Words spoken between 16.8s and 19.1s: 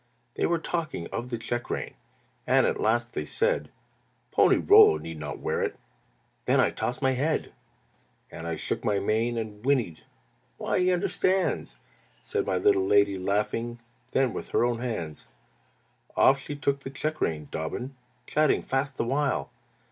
check rein, Dobbin, Chatting fast the